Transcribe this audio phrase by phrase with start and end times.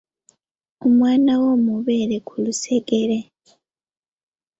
[0.85, 3.17] Omwana wo mubeere ku lusegere.